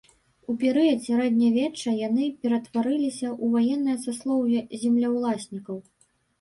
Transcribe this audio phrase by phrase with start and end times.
[0.51, 5.77] У перыяд сярэднявечча яны ператварыліся ў ваеннае саслоўе землеўласнікаў.